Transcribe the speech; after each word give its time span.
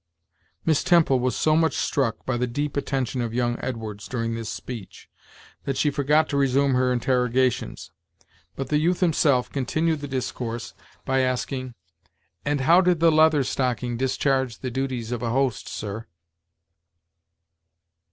Miss 0.65 0.83
Temple 0.83 1.19
was 1.19 1.35
so 1.35 1.55
much 1.55 1.75
struck 1.77 2.25
by 2.25 2.35
the 2.35 2.47
deep 2.47 2.75
attention 2.75 3.21
of 3.21 3.35
young 3.35 3.59
Edwards 3.59 4.07
during 4.07 4.33
this 4.33 4.49
speech 4.49 5.07
that 5.65 5.77
she 5.77 5.91
forgot 5.91 6.27
to 6.29 6.37
resume 6.37 6.73
her 6.73 6.91
interrogations; 6.91 7.91
but 8.55 8.69
the 8.69 8.79
youth 8.79 8.99
himself 9.01 9.51
continued 9.51 9.99
the 9.99 10.07
discourse 10.07 10.73
by 11.05 11.19
asking: 11.19 11.75
"And 12.43 12.61
how 12.61 12.81
did 12.81 12.99
the 12.99 13.11
Leather 13.11 13.43
Stocking 13.43 13.95
discharge 13.95 14.57
the 14.61 14.71
duties 14.71 15.11
of 15.11 15.21
a 15.21 15.29
host 15.29 15.69
sir?" 15.69 16.07